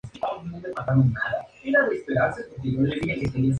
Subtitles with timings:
[0.15, 1.13] Es el mejor amigo de Franklin,
[1.61, 3.49] tiene la misma edad de Franklin.